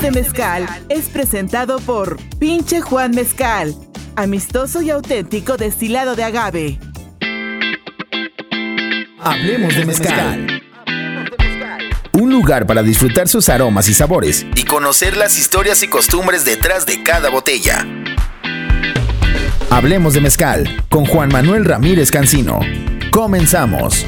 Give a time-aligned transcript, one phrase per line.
[0.00, 3.74] De Mezcal es presentado por Pinche Juan Mezcal,
[4.14, 6.78] amistoso y auténtico destilado de agave.
[9.20, 10.62] Hablemos de Mezcal.
[12.12, 16.86] Un lugar para disfrutar sus aromas y sabores y conocer las historias y costumbres detrás
[16.86, 17.84] de cada botella.
[19.68, 22.60] Hablemos de Mezcal con Juan Manuel Ramírez Cancino.
[23.10, 24.06] Comenzamos.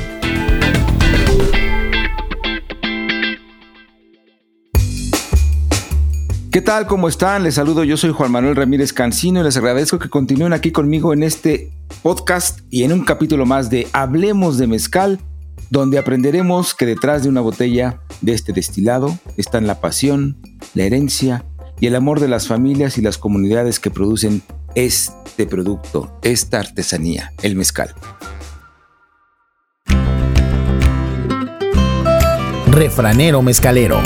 [6.50, 6.88] ¿Qué tal?
[6.88, 7.44] ¿Cómo están?
[7.44, 11.12] Les saludo, yo soy Juan Manuel Ramírez Cancino y les agradezco que continúen aquí conmigo
[11.12, 11.70] en este
[12.02, 15.20] podcast y en un capítulo más de Hablemos de Mezcal,
[15.70, 20.38] donde aprenderemos que detrás de una botella de este destilado están la pasión,
[20.74, 21.44] la herencia
[21.78, 24.42] y el amor de las familias y las comunidades que producen
[24.74, 27.94] este producto, esta artesanía, el mezcal.
[32.72, 34.02] Refranero mezcalero.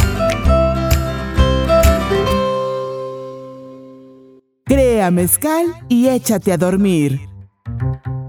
[5.11, 7.21] Mezcal y échate a dormir.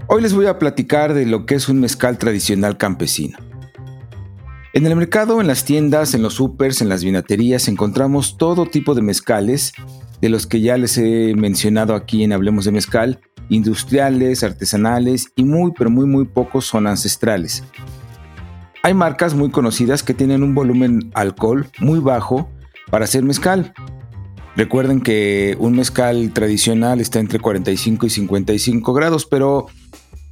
[0.08, 3.38] Hoy les voy a platicar de lo que es un mezcal tradicional campesino.
[4.72, 8.94] En el mercado, en las tiendas, en los supers, en las vinaterías, encontramos todo tipo
[8.94, 9.72] de mezcales,
[10.20, 15.44] de los que ya les he mencionado aquí en Hablemos de Mezcal, industriales, artesanales y
[15.44, 17.64] muy, pero muy, muy pocos son ancestrales.
[18.82, 22.48] Hay marcas muy conocidas que tienen un volumen alcohol muy bajo
[22.90, 23.74] para hacer mezcal,
[24.56, 29.66] Recuerden que un mezcal tradicional está entre 45 y 55 grados, pero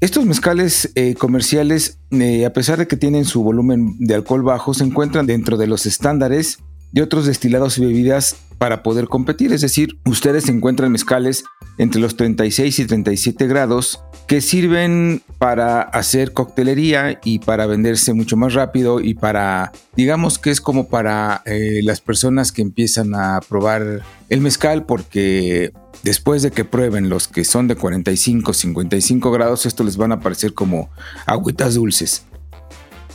[0.01, 4.73] estos mezcales eh, comerciales, eh, a pesar de que tienen su volumen de alcohol bajo,
[4.73, 6.59] se encuentran dentro de los estándares
[6.93, 9.53] de otros destilados y bebidas para poder competir.
[9.53, 11.45] Es decir, ustedes encuentran mezcales
[11.77, 18.37] entre los 36 y 37 grados que sirven para hacer coctelería y para venderse mucho
[18.37, 23.41] más rápido y para, digamos que es como para eh, las personas que empiezan a
[23.47, 29.67] probar el mezcal porque después de que prueben los que son de 45, 55 grados,
[29.67, 30.91] esto les van a parecer como
[31.27, 32.25] agüitas dulces.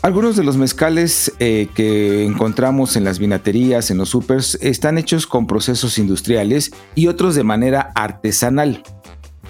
[0.02, 5.28] Algunos de los mezcales eh, que encontramos en las vinaterías, en los supers, están hechos
[5.28, 8.82] con procesos industriales y otros de manera artesanal.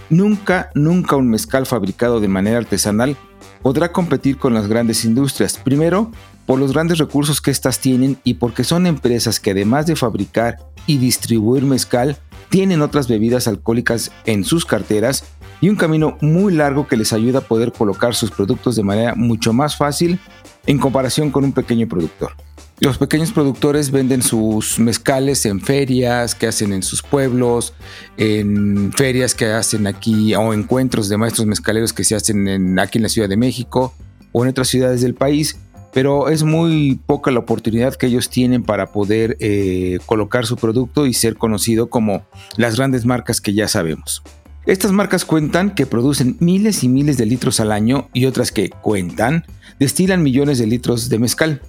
[0.10, 3.16] Nunca, nunca un mezcal fabricado de manera artesanal
[3.62, 5.58] podrá competir con las grandes industrias.
[5.58, 6.12] Primero,
[6.46, 10.58] por los grandes recursos que éstas tienen y porque son empresas que además de fabricar
[10.88, 12.18] y distribuir mezcal,
[12.50, 15.24] tienen otras bebidas alcohólicas en sus carteras
[15.62, 19.14] y un camino muy largo que les ayuda a poder colocar sus productos de manera
[19.14, 20.20] mucho más fácil
[20.66, 22.34] en comparación con un pequeño productor.
[22.82, 27.74] Los pequeños productores venden sus mezcales en ferias que hacen en sus pueblos,
[28.16, 33.04] en ferias que hacen aquí o encuentros de maestros mezcaleros que se hacen aquí en
[33.04, 33.94] la Ciudad de México
[34.32, 35.60] o en otras ciudades del país,
[35.92, 41.06] pero es muy poca la oportunidad que ellos tienen para poder eh, colocar su producto
[41.06, 42.24] y ser conocido como
[42.56, 44.24] las grandes marcas que ya sabemos.
[44.66, 48.70] Estas marcas cuentan que producen miles y miles de litros al año y otras que
[48.70, 49.46] cuentan
[49.80, 51.62] destilan millones de litros de mezcal.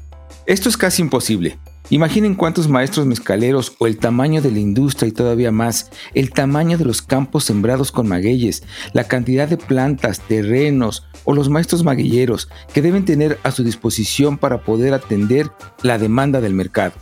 [0.51, 1.61] Esto es casi imposible.
[1.91, 6.77] Imaginen cuántos maestros mezcaleros o el tamaño de la industria y todavía más, el tamaño
[6.77, 12.49] de los campos sembrados con magueyes, la cantidad de plantas, terrenos o los maestros maguilleros
[12.75, 15.53] que deben tener a su disposición para poder atender
[15.85, 16.95] la demanda del mercado.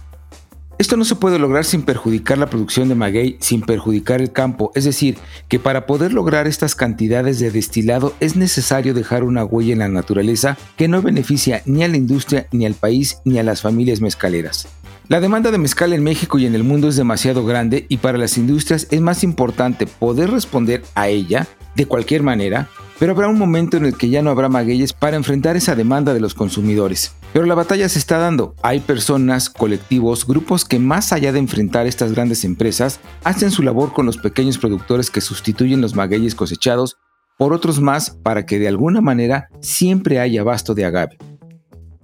[0.79, 4.71] Esto no se puede lograr sin perjudicar la producción de maguey, sin perjudicar el campo,
[4.77, 5.19] es decir,
[5.49, 9.89] que para poder lograr estas cantidades de destilado es necesario dejar una huella en la
[9.89, 14.01] naturaleza que no beneficia ni a la industria, ni al país, ni a las familias
[14.01, 14.69] mezcaleras.
[15.09, 18.19] La demanda de mezcal en México y en el mundo es demasiado grande y para
[18.19, 22.69] las industrias es más importante poder responder a ella de cualquier manera
[22.99, 26.15] pero habrá un momento en el que ya no habrá magueyes para enfrentar esa demanda
[26.15, 27.13] de los consumidores.
[27.33, 28.55] Pero la batalla se está dando.
[28.63, 33.93] Hay personas, colectivos, grupos que más allá de enfrentar estas grandes empresas, hacen su labor
[33.93, 36.97] con los pequeños productores que sustituyen los magueyes cosechados
[37.39, 41.17] por otros más para que de alguna manera siempre haya abasto de agave.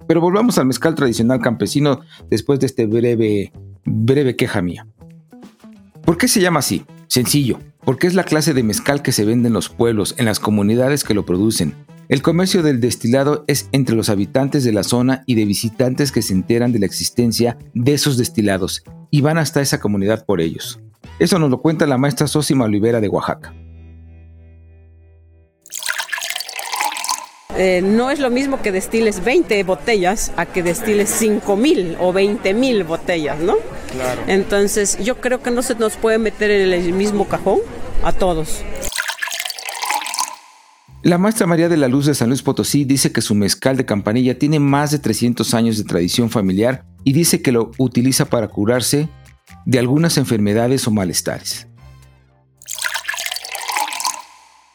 [0.07, 3.51] Pero volvamos al mezcal tradicional campesino después de este breve,
[3.83, 4.87] breve queja mía.
[6.03, 6.85] ¿Por qué se llama así?
[7.07, 10.39] Sencillo, porque es la clase de mezcal que se vende en los pueblos, en las
[10.39, 11.73] comunidades que lo producen.
[12.07, 16.21] El comercio del destilado es entre los habitantes de la zona y de visitantes que
[16.21, 20.79] se enteran de la existencia de esos destilados y van hasta esa comunidad por ellos.
[21.17, 23.55] Eso nos lo cuenta la maestra Sosima Olivera de Oaxaca.
[27.57, 32.13] Eh, no es lo mismo que destiles 20 botellas a que destiles 5 mil o
[32.13, 33.55] 20 mil botellas, ¿no?
[33.91, 34.21] Claro.
[34.27, 37.59] Entonces yo creo que no se nos puede meter en el mismo cajón
[38.03, 38.61] a todos.
[41.05, 43.85] La maestra María de la Luz de San Luis Potosí dice que su mezcal de
[43.85, 48.47] campanilla tiene más de 300 años de tradición familiar y dice que lo utiliza para
[48.47, 49.07] curarse
[49.67, 51.67] de algunas enfermedades o malestares.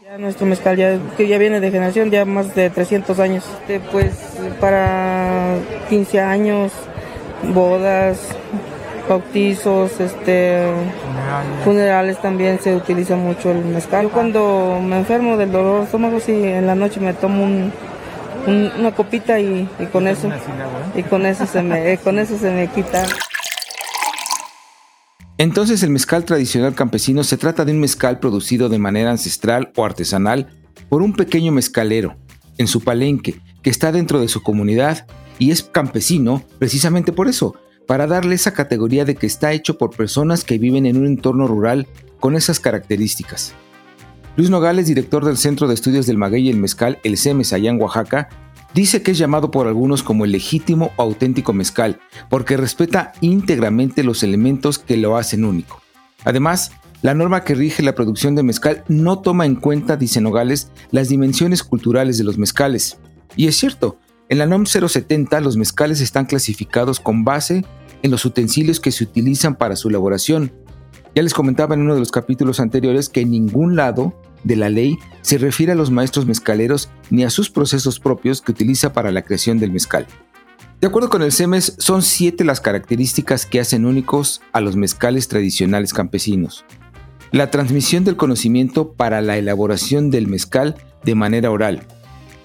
[0.04, 3.44] Ya nuestro mezcal ya, que ya viene de generación, ya más de 300 años.
[3.62, 4.12] Este, pues
[4.60, 5.56] para
[5.88, 6.70] 15 años,
[7.52, 8.20] bodas,
[9.10, 10.62] bautizos, este,
[11.64, 14.04] funerales también se utiliza mucho el mezcal.
[14.04, 17.44] Yo cuando me enfermo del dolor de estómago, sí, en la noche me tomo
[18.46, 20.30] una copita y, con eso
[20.94, 23.04] y con eso se me con eso se me quita.
[25.36, 29.84] Entonces el mezcal tradicional campesino se trata de un mezcal producido de manera ancestral o
[29.84, 30.48] artesanal
[30.88, 32.16] por un pequeño mezcalero
[32.58, 35.06] en su palenque que está dentro de su comunidad
[35.38, 37.56] y es campesino precisamente por eso,
[37.90, 41.48] para darle esa categoría de que está hecho por personas que viven en un entorno
[41.48, 41.88] rural
[42.20, 43.52] con esas características.
[44.36, 47.68] Luis Nogales, director del Centro de Estudios del Maguey y el Mezcal, el CEMES allá
[47.68, 48.28] en Oaxaca,
[48.74, 51.98] dice que es llamado por algunos como el legítimo o auténtico mezcal,
[52.28, 55.82] porque respeta íntegramente los elementos que lo hacen único.
[56.24, 56.70] Además,
[57.02, 61.08] la norma que rige la producción de mezcal no toma en cuenta, dice Nogales, las
[61.08, 62.98] dimensiones culturales de los mezcales.
[63.34, 63.98] Y es cierto,
[64.30, 67.64] en la NOM 070 los mezcales están clasificados con base
[68.02, 70.52] en los utensilios que se utilizan para su elaboración.
[71.14, 74.14] Ya les comentaba en uno de los capítulos anteriores que en ningún lado
[74.44, 78.52] de la ley se refiere a los maestros mezcaleros ni a sus procesos propios que
[78.52, 80.06] utiliza para la creación del mezcal.
[80.80, 85.28] De acuerdo con el CEMES, son siete las características que hacen únicos a los mezcales
[85.28, 86.64] tradicionales campesinos.
[87.32, 91.86] La transmisión del conocimiento para la elaboración del mezcal de manera oral,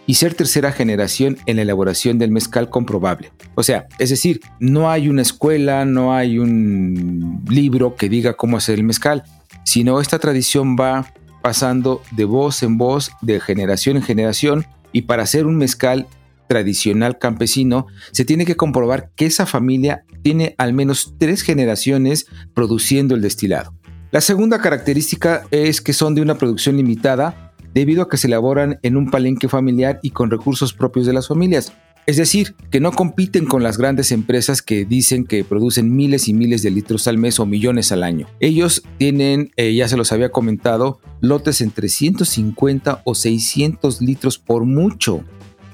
[0.08, 3.32] y ser tercera generación en la elaboración del mezcal comprobable.
[3.56, 8.58] O sea, es decir, no hay una escuela, no hay un libro que diga cómo
[8.58, 9.24] hacer el mezcal,
[9.64, 11.12] sino esta tradición va
[11.42, 16.08] pasando de voz en voz, de generación en generación, y para hacer un mezcal
[16.48, 23.16] tradicional campesino, se tiene que comprobar que esa familia tiene al menos tres generaciones produciendo
[23.16, 23.74] el destilado.
[24.12, 27.45] La segunda característica es que son de una producción limitada
[27.76, 31.28] debido a que se elaboran en un palenque familiar y con recursos propios de las
[31.28, 31.74] familias.
[32.08, 36.34] Es decir, que no compiten con las grandes empresas que dicen que producen miles y
[36.34, 38.28] miles de litros al mes o millones al año.
[38.40, 44.66] Ellos tienen, eh, ya se los había comentado, lotes entre 150 o 600 litros por
[44.66, 45.24] mucho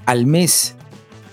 [0.05, 0.75] al mes.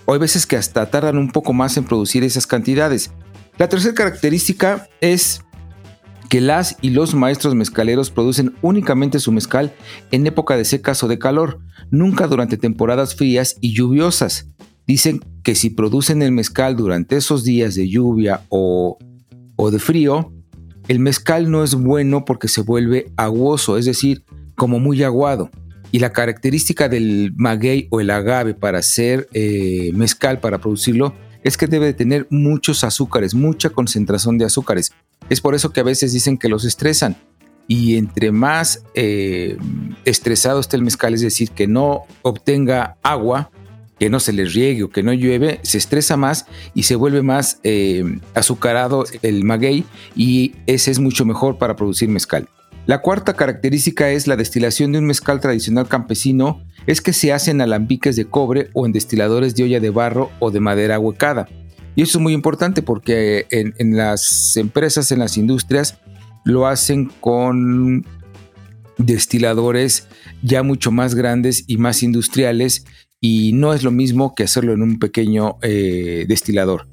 [0.05, 3.11] O hay veces que hasta tardan un poco más en producir esas cantidades.
[3.57, 5.41] La tercera característica es
[6.29, 9.73] que las y los maestros mezcaleros producen únicamente su mezcal
[10.11, 11.59] en época de secas o de calor,
[11.89, 14.47] nunca durante temporadas frías y lluviosas.
[14.85, 18.97] Dicen que si producen el mezcal durante esos días de lluvia o,
[19.55, 20.31] o de frío,
[20.87, 24.23] el mezcal no es bueno porque se vuelve aguoso, es decir,
[24.55, 25.49] como muy aguado.
[25.91, 31.57] Y la característica del maguey o el agave para hacer eh, mezcal, para producirlo, es
[31.57, 34.91] que debe tener muchos azúcares, mucha concentración de azúcares.
[35.29, 37.17] Es por eso que a veces dicen que los estresan.
[37.67, 39.57] Y entre más eh,
[40.03, 43.51] estresado esté el mezcal, es decir, que no obtenga agua,
[43.99, 47.21] que no se le riegue o que no llueve, se estresa más y se vuelve
[47.21, 49.83] más eh, azucarado el maguey
[50.15, 52.47] y ese es mucho mejor para producir mezcal.
[52.87, 57.51] La cuarta característica es la destilación de un mezcal tradicional campesino, es que se hace
[57.51, 61.47] en alambiques de cobre o en destiladores de olla de barro o de madera huecada.
[61.95, 65.99] Y eso es muy importante porque en, las empresas, en las industrias,
[66.45, 68.05] lo hacen con
[68.97, 70.07] destiladores
[70.41, 72.85] ya mucho más grandes y más industriales
[73.21, 76.87] y no es lo mismo que hacerlo en un pequeño eh, destilador.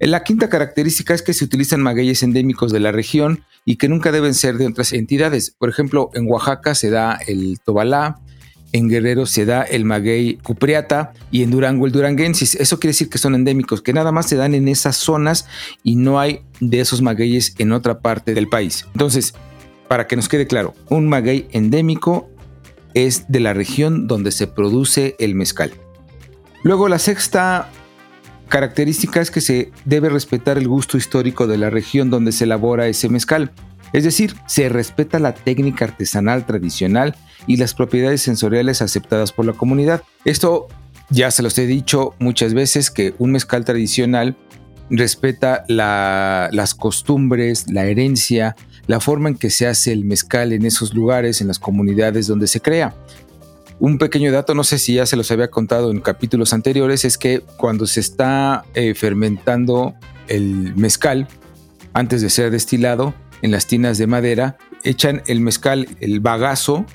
[0.00, 4.10] La quinta característica es que se utilizan magueyes endémicos de la región y que nunca
[4.10, 5.54] deben ser de otras entidades.
[5.56, 8.20] Por ejemplo, en Oaxaca se da el tobalá,
[8.72, 12.54] en Guerrero se da el maguey cupriata y en Durango el duranguensis.
[12.54, 15.46] Eso quiere decir que son endémicos, que nada más se dan en esas zonas
[15.82, 18.86] y no hay de esos magueyes en otra parte del país.
[18.92, 19.34] Entonces,
[19.88, 22.30] para que nos quede claro, un maguey endémico
[22.94, 25.72] es de la región donde se produce el mezcal.
[26.62, 27.70] Luego la sexta
[28.48, 32.86] característica es que se debe respetar el gusto histórico de la región donde se elabora
[32.86, 33.50] ese mezcal.
[33.92, 37.14] Es decir, se respeta la técnica artesanal tradicional
[37.46, 40.02] y las propiedades sensoriales aceptadas por la comunidad.
[40.24, 40.68] Esto
[41.10, 44.36] ya se los he dicho muchas veces que un mezcal tradicional
[44.88, 48.56] respeta las costumbres, la herencia,
[48.86, 52.46] la forma en que se hace el mezcal en esos lugares, en las comunidades donde
[52.46, 52.94] se crea.
[53.78, 57.18] Un pequeño dato, no sé si ya se los había contado en capítulos anteriores, es
[57.18, 59.94] que cuando se está eh, fermentando
[60.28, 61.26] el mezcal,
[61.92, 66.86] antes de ser destilado, en las tinas de madera, echan el mezcal, el bagazo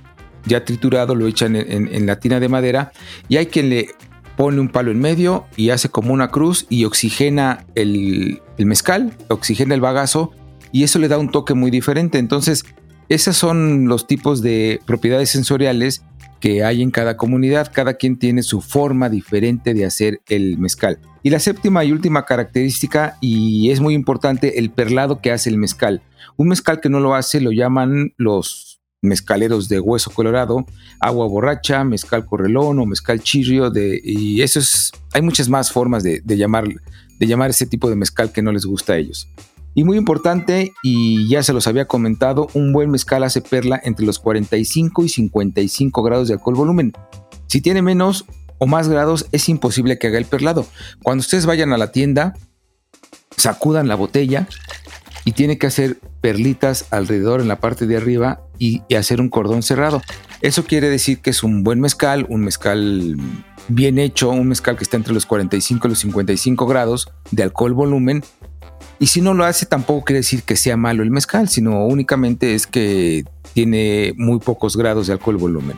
[0.46, 2.92] ya triturado, lo echan en, la tina de madera
[3.28, 3.90] y hay quien le
[4.38, 9.14] pone un palo en medio y hace como una cruz y oxigena el, el, mezcal,
[9.28, 10.32] oxigena el bagazo
[10.72, 12.18] y eso le da un toque muy diferente.
[12.18, 12.66] Entonces,
[13.10, 16.04] esos son los tipos de propiedades sensoriales
[16.40, 17.72] que hay en cada comunidad.
[17.74, 21.00] Cada quien tiene su forma diferente de hacer el mezcal.
[21.24, 25.58] Y la séptima y última característica, y es muy importante, el perlado que hace el
[25.58, 26.02] mezcal.
[26.38, 30.66] Un mezcal que no lo hace lo llaman los mezcaleros de hueso colorado,
[31.00, 36.66] agua borracha, mezcal correlón o mezcal chirrio, de, y hay muchas más formas de, llamar,
[37.20, 39.28] de llamar ese tipo de mezcal que no les gusta a ellos.
[39.78, 44.08] Y muy importante, y ya se los había comentado, un buen mezcal hace perla entre
[44.08, 46.94] los 45 y 55 grados de alcohol volumen.
[47.46, 48.26] Si tiene menos
[48.58, 50.66] o más grados, es imposible que haga el perlado.
[51.04, 52.34] Cuando ustedes vayan a la tienda,
[53.38, 54.48] sacudan la botella
[55.26, 59.62] y tiene que hacer perlitas alrededor en la parte de arriba y, hacer un cordón
[59.62, 60.02] cerrado.
[60.42, 63.16] Eso quiere decir que es un buen mezcal, un mezcal
[63.68, 67.74] bien hecho, un mezcal que está entre los 45 y los 55 grados de alcohol
[67.74, 68.24] volumen.
[69.00, 72.56] Y si no lo hace, tampoco quiere decir que sea malo el mezcal, sino únicamente
[72.56, 75.78] es que tiene muy pocos grados de alcohol volumen.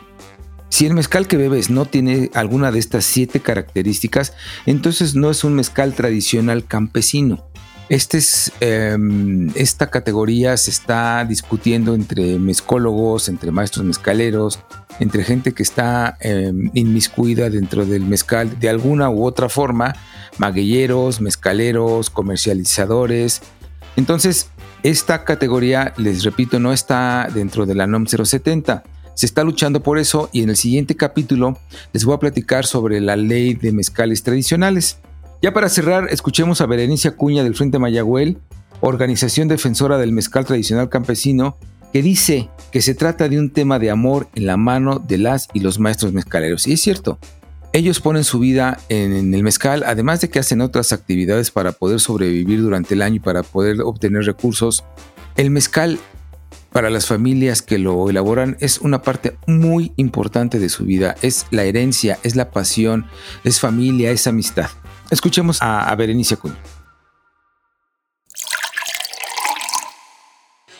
[0.70, 4.32] Si el mezcal que bebes no tiene alguna de estas siete características,
[4.66, 7.49] entonces no es un mezcal tradicional campesino.
[7.90, 14.60] Este es, em, esta categoría se está discutiendo entre mezcólogos, entre maestros mezcaleros,
[15.00, 19.96] entre gente que está em, inmiscuida dentro del mezcal de alguna u otra forma,
[20.38, 23.42] maguilleros, mezcaleros, comercializadores.
[23.96, 24.50] Entonces,
[24.84, 28.84] esta categoría, les repito, no está dentro de la NOM 070.
[29.14, 31.58] Se está luchando por eso y en el siguiente capítulo
[31.92, 34.98] les voy a platicar sobre la ley de mezcales tradicionales.
[35.42, 38.36] Ya para cerrar, escuchemos a Berenice Acuña del Frente Mayagüel,
[38.82, 41.56] organización defensora del mezcal tradicional campesino,
[41.94, 45.48] que dice que se trata de un tema de amor en la mano de las
[45.54, 46.66] y los maestros mezcaleros.
[46.66, 47.18] Y es cierto,
[47.72, 52.00] ellos ponen su vida en el mezcal, además de que hacen otras actividades para poder
[52.00, 54.84] sobrevivir durante el año y para poder obtener recursos.
[55.36, 55.98] El mezcal
[56.70, 61.16] para las familias que lo elaboran es una parte muy importante de su vida.
[61.22, 63.06] Es la herencia, es la pasión,
[63.42, 64.68] es familia, es amistad.
[65.10, 66.56] Escuchemos a, a Acuña.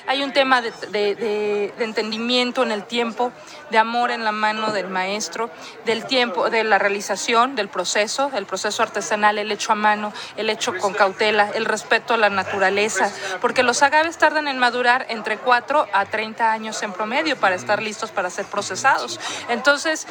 [0.06, 3.30] Hay un tema de, entendimiento en el tiempo,
[3.70, 5.50] de amor en la mano del maestro,
[5.84, 10.50] del tiempo, de la realización, del proceso, el proceso artesanal, el hecho a mano, el
[10.50, 15.38] hecho con cautela, el respeto a la naturaleza, porque los agaves tardan en madurar entre
[15.38, 19.20] 4 a 30 años en promedio para estar listos para ser procesados.
[19.48, 20.08] Entonces,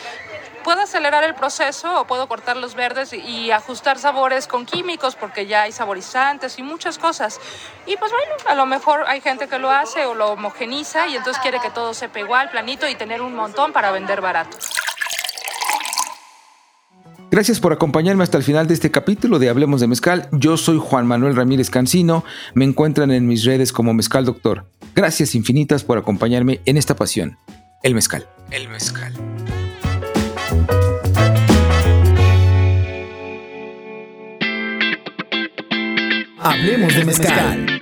[0.63, 5.47] puedo acelerar el proceso o puedo cortar los verdes y ajustar sabores con químicos porque
[5.47, 7.39] ya hay saborizantes y muchas cosas.
[7.85, 11.15] Y pues bueno, a lo mejor hay gente que lo hace o lo homogeniza y
[11.15, 14.57] entonces quiere que todo sepa igual, planito y tener un montón para vender barato.
[17.31, 20.27] Gracias por acompañarme hasta el final de este capítulo de Hablemos de Mezcal.
[20.31, 22.23] Yo soy Juan Manuel Ramírez Cancino.
[22.55, 24.65] Me encuentran en mis redes como Mezcal Doctor.
[24.95, 27.37] Gracias infinitas por acompañarme en esta pasión.
[27.83, 28.27] El mezcal.
[28.49, 29.08] El mezcal.
[36.59, 37.81] Hablemos de mezcal.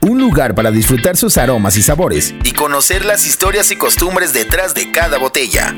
[0.00, 4.72] Un lugar para disfrutar sus aromas y sabores y conocer las historias y costumbres detrás
[4.72, 5.74] de cada botella.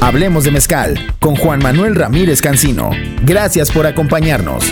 [0.00, 2.90] Hablemos de mezcal con Juan Manuel Ramírez Cancino.
[3.22, 4.64] Gracias por acompañarnos.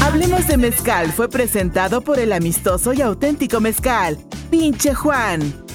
[0.00, 4.18] Hablemos de mezcal fue presentado por el amistoso y auténtico mezcal,
[4.52, 5.67] Pinche Juan